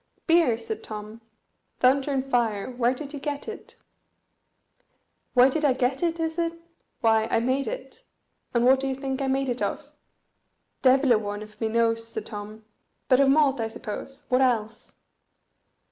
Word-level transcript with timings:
"Beer!" 0.25 0.57
said 0.57 0.81
Tom. 0.81 1.21
"Thunder 1.79 2.09
and 2.09 2.25
fire! 2.25 2.71
where 2.71 2.95
did 2.95 3.13
you 3.13 3.19
get 3.19 3.47
it?" 3.47 3.75
"Where 5.35 5.47
did 5.47 5.63
I 5.63 5.73
get 5.73 6.01
it, 6.01 6.19
is 6.19 6.39
it? 6.39 6.53
Why, 7.01 7.27
I 7.29 7.39
made 7.39 7.67
it. 7.67 8.03
And 8.51 8.65
what 8.65 8.79
do 8.79 8.87
you 8.87 8.95
think 8.95 9.21
I 9.21 9.27
made 9.27 9.47
it 9.47 9.61
of?" 9.61 9.87
"Devil 10.81 11.11
a 11.11 11.19
one 11.19 11.43
of 11.43 11.61
me 11.61 11.67
knows," 11.67 12.07
said 12.07 12.25
Tom; 12.25 12.65
"but 13.09 13.19
of 13.19 13.29
malt, 13.29 13.59
I 13.59 13.67
suppose, 13.67 14.25
what 14.29 14.41
else?" 14.41 14.91